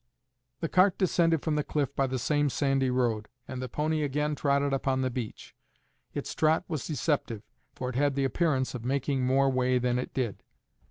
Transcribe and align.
The 0.61 0.67
cart 0.67 0.97
descended 0.97 1.43
from 1.43 1.53
the 1.53 1.63
cliff 1.63 1.95
by 1.95 2.07
the 2.07 2.17
same 2.17 2.49
sandy 2.49 2.89
road, 2.89 3.29
and 3.47 3.61
the 3.61 3.69
pony 3.69 4.01
again 4.01 4.33
trotted 4.33 4.73
upon 4.73 5.01
the 5.01 5.11
beach; 5.11 5.53
its 6.15 6.33
trot 6.33 6.63
was 6.67 6.87
deceptive, 6.87 7.43
for 7.75 7.87
it 7.89 7.95
had 7.95 8.15
the 8.15 8.25
appearance 8.25 8.73
of 8.73 8.83
making 8.83 9.23
more 9.23 9.51
way 9.51 9.77
than 9.77 9.99
it 9.99 10.11
did. 10.11 10.41